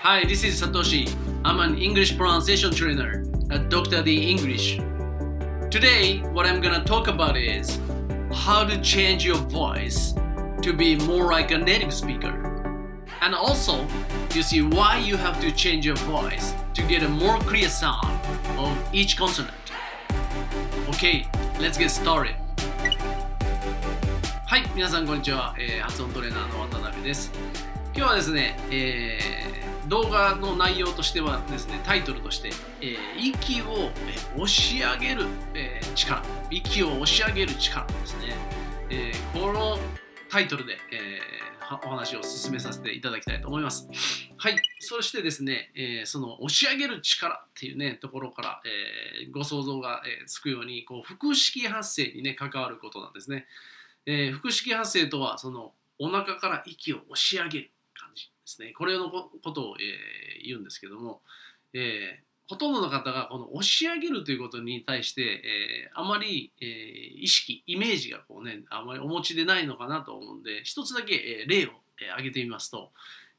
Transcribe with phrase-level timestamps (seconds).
[0.00, 1.07] Hi, this is Satoshi.
[1.45, 4.03] I'm an English pronunciation trainer at Dr.
[4.03, 4.77] D English.
[5.69, 7.79] Today, what I'm gonna talk about is
[8.31, 10.13] how to change your voice
[10.61, 12.33] to be more like a native speaker.
[13.21, 13.87] And also,
[14.33, 18.19] you see why you have to change your voice to get a more clear sound
[18.57, 19.53] of each consonant.
[20.89, 21.27] Okay,
[21.59, 22.35] let's get started.
[24.47, 27.31] はい、皆さんこんにちは、えー発音トレーナーの渡辺です。
[27.93, 32.49] 今日はですね、えー動画の内容としてはですね、タイトルとして、
[32.79, 33.89] えー息を
[34.35, 38.35] 押し上げる、えー力、息を押し上げる力ですね。
[38.89, 39.77] えーこの
[40.29, 41.41] タイトルで、えー
[41.85, 43.87] お話を進めさせていただきたいと思います。
[44.35, 53.45] はい、そしてですね、えーその押し上げる力っていうね、ところから、えーご想像が、えつくように、こう腹式発声にね、関わることなんですね。
[54.05, 57.71] えー腹式発声とはそのお腹から息を押し上げる
[58.51, 58.73] ですね。
[58.73, 61.21] これのことを、えー言うんですけども、
[61.73, 66.67] えーほとんどの方がこの押し上げるということに対して、えーあまり、えー
[67.21, 71.69] 意識イメージがこうねあまりお持ちでないのかなと思うんで一つだけ、えー例を、
[72.01, 72.91] えー挙げてみますと、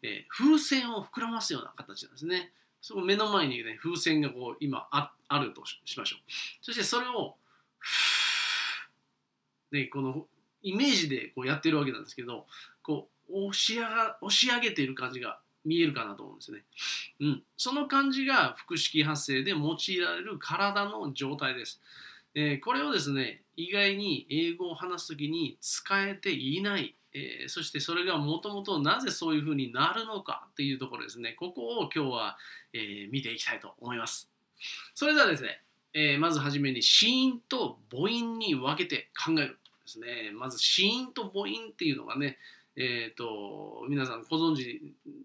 [0.02, 2.52] えー風船を膨らますような形なんですね。
[2.80, 6.20] その目の前にね風船がこう今ああるとしましょう。
[6.62, 7.36] そしてそれを
[9.72, 10.26] ね、この
[10.62, 12.46] イメージでこうやってるわけなんですけど
[12.82, 16.64] こう押し上が押し上げている感じが見えるかなと思うんですね、
[17.20, 21.80] うん、その感じが腹式発声で用いられる体の状態です、
[22.34, 31.36] えーこれをですね意外に英語を話す時に使えていない、えーそしてそれがもともとなぜそういうふうになるのかっていうところですね。
[31.38, 32.38] ここを今日は、
[32.72, 34.30] えー見ていきたいと思います。
[34.94, 35.60] それではですね、
[35.92, 40.32] えーまずはじめに子音と母音に分けて考えるですね。
[40.34, 42.38] まず子音と母音っていうのがね、
[42.76, 44.80] えっ、と、皆さんご存知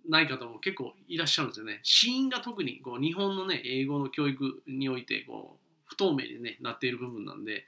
[0.09, 1.79] ない方も結構いらっしゃるんですよね。
[1.83, 7.65] 子音が特にこう日本のね、英語の教育においてこう不透明に、ね、なっている部分なんで、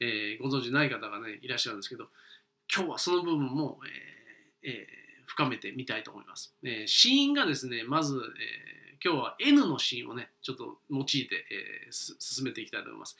[0.00, 2.08] えーご存知ない方がね、いらっしゃるんですけど、
[2.74, 3.78] 今日はその部分も、
[4.64, 6.54] えーえー深めてみたいと思います。
[6.62, 11.28] えー子音がですね、まず、えー今日は N の子音をね、ちょっと用いて、
[11.84, 13.16] えー進めていきたいと思います。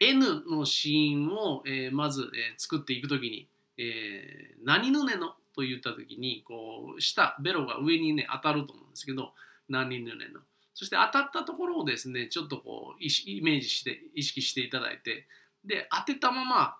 [0.00, 9.32] N の子音を、えーまず、えー作っていくときに、えー何ぬねのと言ったときにこう下ベロが上にね当たると思うんですけど
[9.68, 10.40] 何ぬねの。
[10.72, 15.26] そして当たったところをですねちょっとこう意識イメージして意識していただいて
[15.64, 16.76] で当てたまま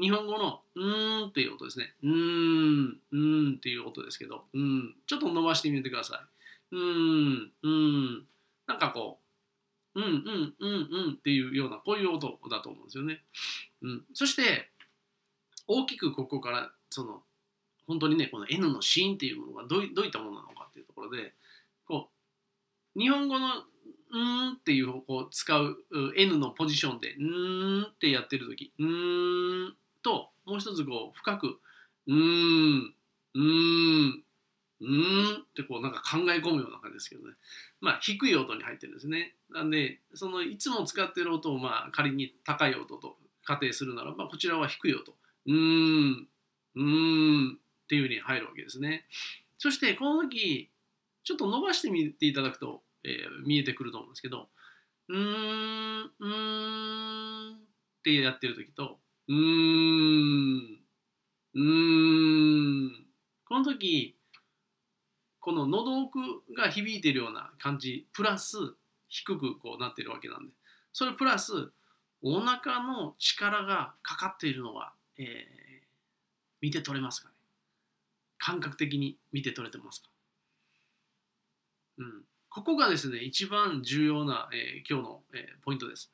[0.00, 6.20] 日本語の「うーん」っていう音ですね「うーん」「うーん」っていう音ですけど「うん」ちょっと伸ばしてみてください
[6.72, 7.70] 「うーん」「うー
[8.20, 8.26] ん」
[8.66, 9.20] なんかこ
[9.94, 13.22] ううんうんうんうんっていうようなこういう音だと思うんですよね。
[13.82, 14.70] うん、そして
[15.66, 17.22] 大きくここからその
[17.86, 21.34] 本当にねこの N の子音っていうものがどういどういったものなのかっていうところで
[21.86, 22.10] こ
[22.96, 23.64] う日本語の
[24.14, 25.76] 「ん」っていうこう使う
[26.16, 31.60] N のポジションで「ん」ってやってる時「ん」ともう一つこう深く
[32.06, 32.94] 「うん」
[33.36, 34.24] 「ん」
[34.80, 37.34] うんってこうなんか考え込むような感じですけどね。
[37.80, 39.34] まあ低い音に入ってるんですね。
[39.50, 45.16] なんで、そのいつも使ってる音をまあ仮に高い音と仮定するならば、こちらは低い音。
[45.46, 46.28] うーん、
[46.74, 47.60] うん
[47.94, 49.04] っていうふうに入るわけですね。
[49.56, 50.68] そしてこの時、
[51.22, 54.48] ちょっと伸ばしてみていただくと、えー見えてくると思うんですけど、
[55.08, 57.58] うーん、うーんっ
[58.02, 60.80] てやってる時と、うーん、
[61.54, 63.06] うーん。
[63.46, 64.16] この時、
[65.38, 66.18] この喉奥
[66.56, 68.56] が響いてるような感じプラス
[69.08, 70.54] 低くこうなってるわけなんで
[70.94, 71.70] それプラス
[72.22, 75.64] お腹の力がかかっているのは、えー
[76.64, 77.33] 見て取れますか
[78.38, 80.08] 感覚的に見て取れてますか、
[81.98, 86.10] うん、ここがですね一番重要な、えー今日の、えーポイントです。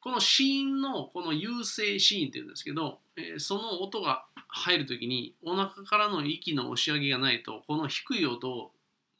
[0.00, 8.72] この子音のこの有声子音っていうんですけど、えーその音が入るときにお腹からの息の押し上げがないとこの低い音を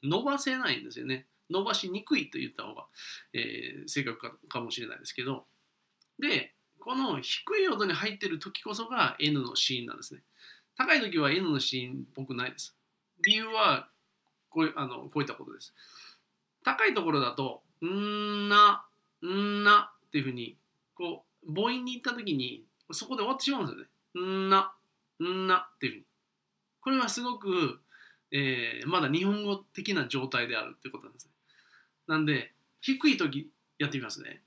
[0.02, 1.26] 伸ばせないんですよね。
[1.50, 2.86] 伸ばしにくいと言った方が、
[3.32, 5.44] えー正確かかもしれないですけど。
[6.18, 10.22] でこの低い音に入ってる時こそが N の子音なんですね。
[10.76, 12.74] 高い時は N の子音っぽくないです
[13.24, 13.88] 理由は
[14.50, 15.74] こういうあのこういったことです
[16.64, 18.84] 高いところだと「んな」
[19.24, 20.56] 「んな」っていうふうに
[20.94, 23.88] こう母音に行った時にそこで終わってしまうんですよね。
[24.14, 24.74] んな、
[25.22, 26.04] んなっていうふうに。
[26.80, 27.80] これはすごく、
[28.30, 31.32] えーまだ日本語的な状態であるってことなんですね。
[32.06, 34.42] なんで、低い時やってみますね。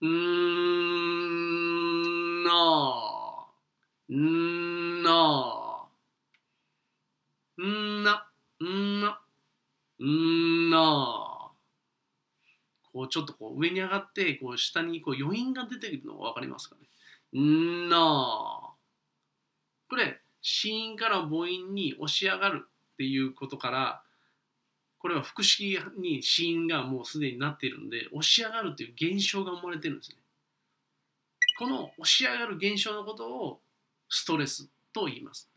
[0.00, 0.08] うー
[2.44, 3.07] なー
[4.10, 7.62] んなー。
[7.62, 8.26] んな、
[8.60, 9.20] んな。
[10.00, 11.50] んな
[12.92, 17.40] こうちょっとこう上に上がってこう下にこう余韻が出てくるのが分かりますかね。
[17.40, 18.70] んな
[19.88, 24.02] これ子音から母音に押し上がるっていうことから
[24.98, 30.16] これは複式に子音がもうすでになっているので押し上がるという現象が生まれてるんですね。
[31.58, 33.60] この押し上がる現象のことを
[34.08, 35.48] ストレスと言います。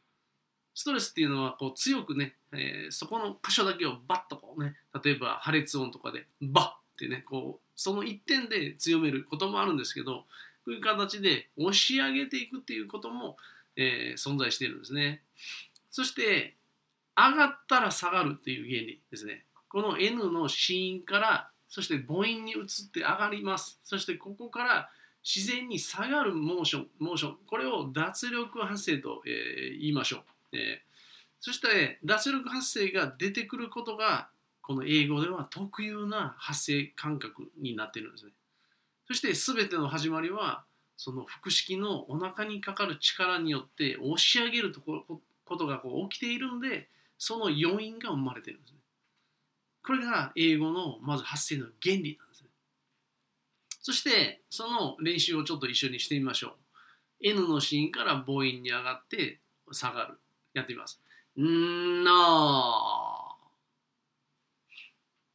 [0.73, 10.25] ストレスっていうのはこう強くね、えー、そこの箇所だけをバッとこうね例えば破裂音とかでバッってねこうその一点で強めることもあるんですけどこ
[10.67, 13.37] ういう形で押し上げていくっていうことも、
[13.75, 15.21] えー、存在しているんですね。
[15.89, 16.55] そして
[17.15, 19.43] 上がったら下がるっていう原理ですね。
[19.69, 23.79] この N の子音からそして母音に移って上がります。
[23.83, 24.89] そしてここから
[25.23, 30.81] 自然に下がるモーションモーションこれを脱力発生と、えー、言いましょうえ
[31.39, 34.29] そして脱力発生が出てくることが
[34.61, 38.31] この英語では特有な発生感覚になっているんですね。
[39.07, 40.63] そして全ての始まりは
[40.97, 45.03] その腹式のお腹にかかる力によって押し上げるとこ
[45.43, 46.87] ことがこう起きているんで
[47.17, 48.79] その要因が生まれているんですね。
[49.83, 52.30] これが英語のまず発生の原理なんです。
[53.81, 56.51] そしてその練習をちょっと一緒にしてみましょう。
[57.23, 59.39] N のシーンから母音に上がって
[59.71, 60.19] 下がる。
[60.53, 61.01] やってみます。
[61.39, 62.11] んな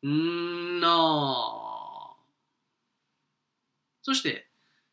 [0.03, 0.09] ー。
[0.09, 0.91] んなー。
[4.03, 4.47] そして、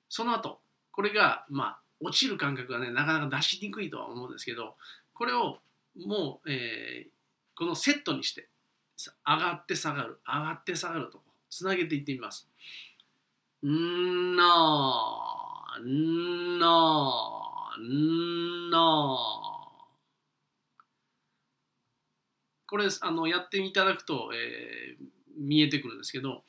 [0.10, 0.62] その後、
[0.92, 4.76] これが、まあ、落ちる感覚がね、なかなか出しにくいとは思うんですけど、
[5.14, 5.60] これを
[5.96, 7.10] もう、えー、
[7.56, 8.48] このセットにして、
[9.26, 12.50] 上がって下がる、上がって下がると、つなげていってみます。
[13.68, 19.54] んなー、んなー、んなー。
[22.68, 25.06] これあのやっていただくと、えー、
[25.38, 26.44] 見えてくるんですけど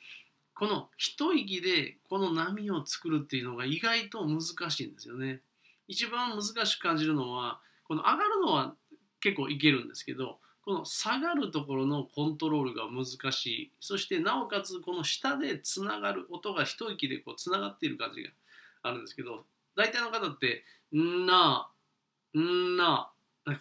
[0.55, 4.41] この一息でこの波を作るっていうのが意外と難
[4.71, 5.41] しいんですよね。
[5.87, 8.75] 一番難しく感じるのはこの上がるのは
[9.19, 13.71] 結構いけるんですけどこの下がるところのコントロールが難しい。
[13.79, 18.31] そしてなおかつこの下でつながる音が一息でこうつながっている感じが
[18.81, 19.45] あるんですけど
[19.75, 21.69] 大体の方って「んな」
[22.35, 23.11] 「んな」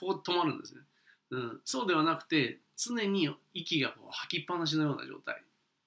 [0.01, 0.81] ここ止まるんですね。
[1.31, 5.43] うん、そうではなくて常に息がこう吐きっぱなしのような状態、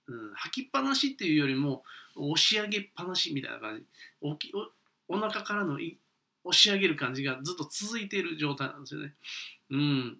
[0.08, 1.84] うん、吐きっぱなしっていうよりも
[2.16, 3.86] 押し上げっぱなしみたいな感じ。
[4.22, 5.80] おきおお腹からの
[6.44, 9.16] 押し上げる感じがずっと続いている状態なんですよね。
[9.72, 10.18] うん、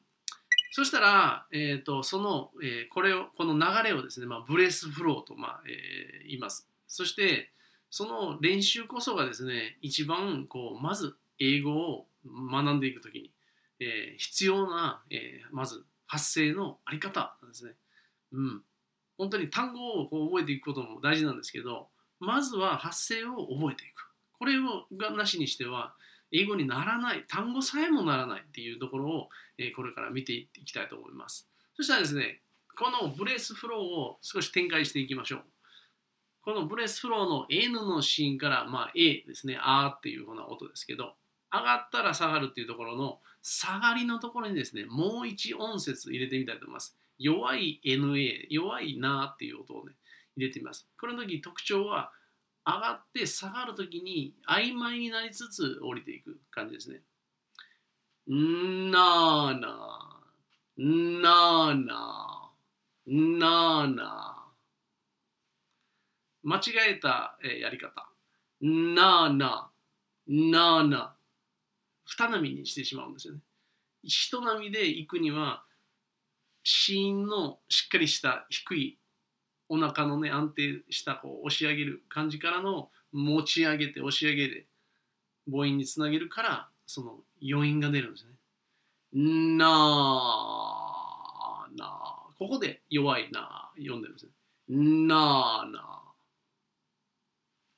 [0.72, 6.68] そしたら、えーと、その、えー、これをこの流れをですね、まあ、ブレスフローと、まあえー、言います。
[6.88, 7.52] そして
[7.90, 13.32] その練習こそがですね一番こうまず英語を学んでいくときに
[13.80, 17.74] えー、必要な、え、まず発声のあり方なんですね。
[18.32, 18.62] うん。
[19.18, 21.88] 本当に単語をこう覚えていくことも大事なんですけど、
[22.20, 24.12] まずは発声を覚えていく。
[24.38, 25.96] これをないがしろにしては、
[26.32, 31.50] 英語にならない、単語さえもならないっていうところを、えー、これから見ていきたいと思います。
[31.76, 32.42] そしたらですね、
[32.78, 35.44] この breath flow を少し展開していきましょう。
[36.42, 41.16] この breath flow の N の子音から、まあ、A ですね、あーっていうような音ですけど、
[41.52, 46.98] 上がったら下がるっていうところの下がりのところにですね、もう一音節入れてみたいと思います。
[47.18, 49.94] 弱い NA、弱いなっていう音をね、
[50.36, 50.88] 入れてみます。
[51.00, 52.12] この時特徴は、
[52.68, 57.02] 上がって下がるときに曖昧になりつつ降りていく感じですね。
[58.28, 64.48] なーなー、なーなー、なーなー。
[66.44, 68.10] 間違えた、えやり方。
[68.60, 71.10] なーなー、なーなー。
[72.04, 73.40] 二波にしてしまうんですよね。
[74.04, 75.64] 一波で行くには
[76.64, 79.00] 子音のしっかりした低い
[79.70, 84.68] お腹のね安定したこう押し上げる感じからの持ち上げて押し上げて
[85.50, 88.32] 母音につなげるからその余韻が出るんですね。
[89.14, 94.32] なーなーここで弱いなー読んでるんですね。
[94.70, 96.04] なーな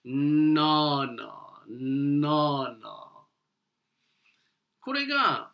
[0.06, 0.10] ー
[0.54, 1.72] なーなー
[2.20, 3.10] なーなー
[4.82, 5.52] これが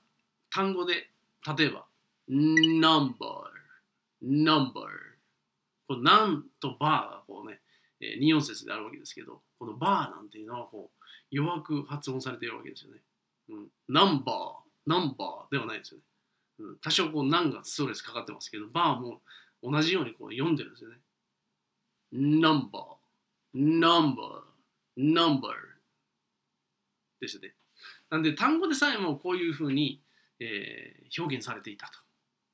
[0.49, 1.09] 単語で、
[1.57, 1.85] 例えば、
[2.29, 3.15] number,
[4.23, 5.04] number。
[5.87, 7.59] このなんとバーがこうね、
[8.01, 12.99] えー、2音節であるわけですけど、このバーなんていうのはこう弱く発音されているわけですよね。
[13.49, 16.03] うん、ナンバー、ナンバーではないですよね。
[16.59, 19.21] うん、多少こう難がストレスかかってますけど、バーも
[19.61, 20.97] 同じようにこう読んでるんですよね。
[22.11, 24.41] ナンバー、ナンバー、
[24.97, 25.51] ナンバー
[27.19, 27.53] ですよね。
[28.09, 30.01] なんで単語でさえもこういうふうに、
[30.39, 31.93] えー、表現されていたと。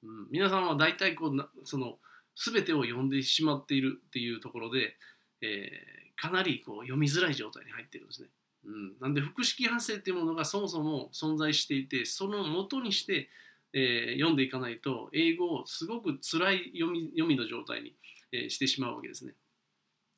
[0.03, 2.00] うん、皆さんは大体こうその
[2.35, 4.95] 全てを読んでしまっているっていうところで、
[5.41, 8.29] えー、かなりこう読みづらい状態に入ってるんですね。
[8.63, 13.27] うん、なんで複式発声っていうものがそもそも存在していてその元にして、
[13.73, 17.95] えー、読んでいかないと英語をすごく辛い読み読みの状態に、
[18.31, 19.33] えー、してしまうわけですね。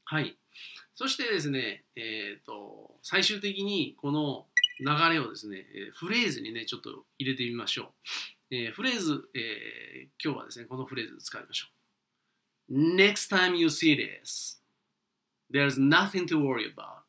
[0.05, 0.37] はい。
[0.95, 4.45] そしてですね、えーと、最終的にこの
[4.79, 7.93] 流れをですね、えフレーズにね、ちょっと入れてみましょ
[8.51, 8.55] う。
[8.55, 11.72] えー、フレーズ、えー、今日はですね、このフレーズ使いましょう。
[12.75, 14.57] Next time you see this,
[15.47, 17.03] there's nothing to worry about.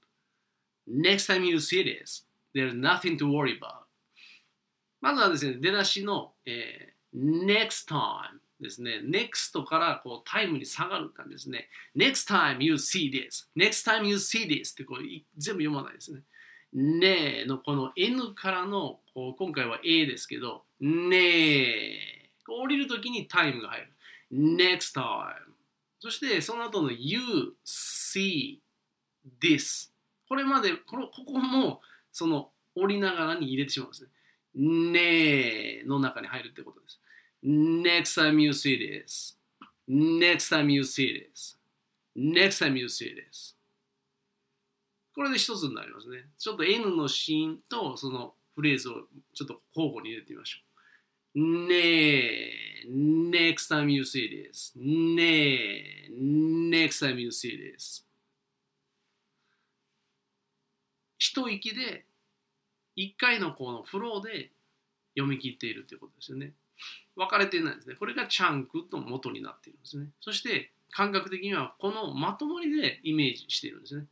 [0.87, 3.85] Next time you see this, there's nothing to worry about.
[5.01, 11.71] まずはですね、出だしの、えー、next time ですね、next からこうタイムに下がる感じですね。
[11.97, 15.03] next time you see this, next time you see this ってこう
[15.39, 16.21] 全部読まないですね。
[16.75, 23.95] ねえのこの N からのこう今回は A ですけど、ねえ降りるときにタイムが入る。
[24.31, 25.35] next time
[26.05, 27.19] そしてその後の you
[27.65, 28.59] see
[29.41, 29.89] this
[30.29, 31.81] これまでこのここも
[32.13, 34.11] その降りながらに入れてしまうんですね。
[35.81, 37.01] ねの中に入るってことです。
[37.43, 39.39] Next time you see this.
[39.89, 41.57] Next time you see this.
[42.15, 43.57] Next time you see this.
[45.15, 46.27] これで一つになりますね。
[46.37, 48.93] ちょっと N のシーンとそのフレーズを
[49.33, 50.74] ちょっと交互に入れてみましょう。
[51.35, 54.79] ねえ、next time you see this.
[54.79, 58.05] ねえ、next time you see this.
[61.19, 62.05] 一息で
[62.97, 64.53] 一回のこのフローで
[65.17, 66.53] 読み切っているということですよね。
[67.17, 67.97] 分かれていないんですね。
[67.97, 70.11] これがチャンクの元になっているんですね。
[70.21, 74.07] そして感覚的にはこのまとまりでイメージしているんですね。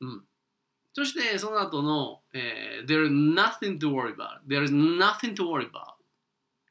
[0.00, 0.24] うん。
[0.92, 4.40] そしてその後の、えー、There is nothing to worry about.
[4.46, 6.01] There is nothing to worry about.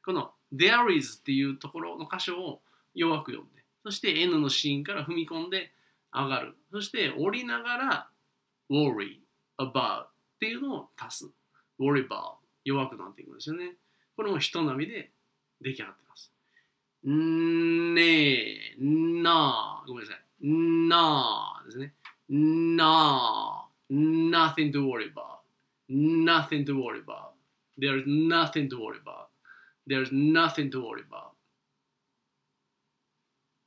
[0.04, 2.60] この There is っていうところの箇所を
[2.94, 5.72] 弱く読んで、そして N のシーンから踏み込んで
[6.12, 6.54] 上がる。
[6.70, 8.08] そして降りながら
[8.70, 9.20] worry
[9.58, 10.08] about っ
[10.40, 11.30] ていうのを足す。
[11.80, 13.76] worry about 弱くなっていくんですよね。
[14.16, 15.10] これも人並みで
[15.60, 16.32] 出来上がってます。
[17.04, 18.02] ね
[18.40, 20.22] え、なあ、ごめんなさい。
[20.46, 21.94] なあですね。
[22.28, 25.42] なあ、nothing to worry about.
[25.88, 27.32] nothing to worry about.
[27.76, 29.28] there is nothing to worry about.
[29.86, 31.32] There's nothing to worry about.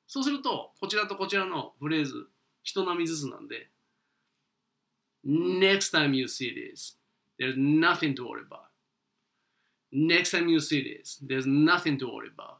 [0.07, 2.27] そうすると、こちらとこちらのフレーズ、
[2.63, 3.69] 人並みずつなんで、
[5.25, 6.97] Next time you see this,
[7.39, 8.69] there's nothing to worry about.
[9.91, 12.59] Next time you see this, there's nothing to worry about.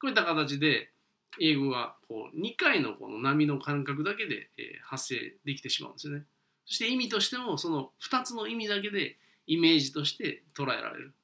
[0.00, 0.90] こういった形で
[1.38, 6.24] 英語がこう2回のこの波の感覚だけで、え発生できてしまうんですよね。
[6.66, 11.14] そして意味としてもその2つの意味だけでイメージとして捉えられる。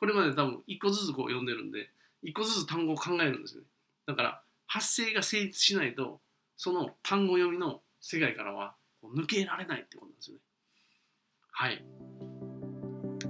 [0.00, 1.90] これまで多分1個ずつこう読んでるんで
[2.24, 3.66] 1個ずつ単語を考えるんですよね。
[4.06, 6.20] だから発声が成立しないと
[6.56, 10.42] その単語読みの世界からは抜けられないってことなんですよね。
[11.52, 11.84] はい。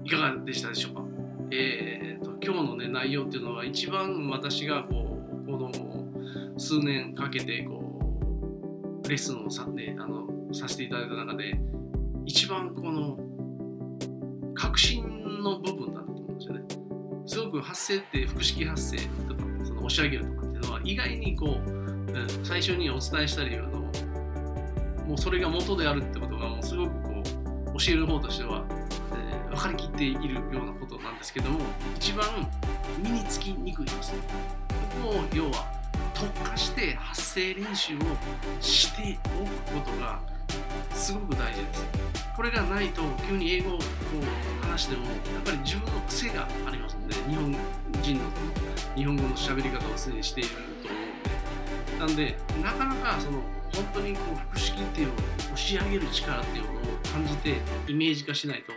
[0.04, 1.20] いかがでしたでしょうか？
[1.52, 5.72] えーと、今日の、ね、内容っていうのは一番私がこうこの
[6.58, 8.00] 数年かけてこ
[9.04, 11.58] うレッスンをさ,、ね、あのさせていただいた中で
[12.24, 13.18] 一番この
[14.54, 15.02] 革新
[15.42, 16.62] の部分だと思うんですよね。
[17.26, 23.68] すごく発声って複式発声とかその押し上げるとかっていうのは意外にこう最初にお伝えしたりあの
[25.06, 27.22] もうそれが元であるってことがもうすごくこ
[27.74, 28.64] う教える方としては
[29.12, 31.60] え分かりきっているようなことなんですけども
[31.96, 32.26] 一番
[33.02, 34.18] 身につきにくいですね
[35.02, 35.66] ここを要は
[36.14, 38.00] 特化して発声練習を
[38.60, 40.20] しておくことが
[40.94, 41.86] すごく大事です
[42.36, 43.78] これがないと急に英語を
[44.62, 45.14] 話してもやっ
[45.44, 47.54] ぱり自分の癖がありますので日本
[48.02, 48.20] 人の
[48.96, 53.38] 日本語の喋り方を常にしていると思うんでなんでなかなかその
[53.74, 55.16] 本当にこう腹式っていうのを
[55.52, 56.74] 押し上げる力っていうのを
[57.12, 57.56] 感じて
[57.88, 58.72] イメージ化しないと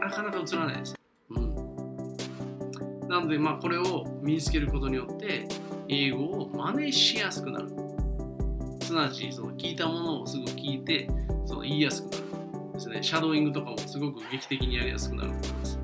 [0.00, 0.94] なかなか映らないです。
[1.30, 5.48] うん、なので、まあ、これを身につけることによって
[5.88, 7.87] 英語を真似しやすくなる。
[8.88, 11.08] すなわちその聞いたものをすぐ聞いて
[11.44, 13.02] その言いやすくなるですね。
[13.02, 15.78] シャドーイングとかもすごく劇的にやりやすくなると思います。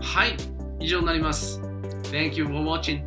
[0.00, 0.36] はい、
[0.80, 1.60] 以上になります。
[2.10, 3.04] Thank you for watching.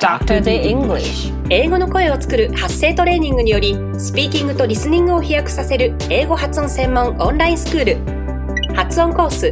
[0.00, 0.40] Dr.
[0.40, 7.84] The English 英語の声を作る発声トレーニングによりスピーキングとリスニングを飛躍させる英語発音専門オンラインスクー
[8.66, 9.50] ル発音コース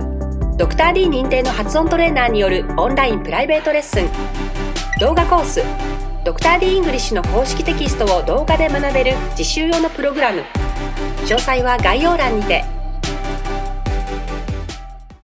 [0.57, 4.09] ドクター d 認定の発音トレーナーによるオンラインプライベートレッスン
[5.01, 5.63] 動画コース
[6.27, 10.43] ドクター d イングリッシュの公式テキストを動画で学べる実習用のプログラム。
[11.25, 12.76] 詳細は概要欄にて。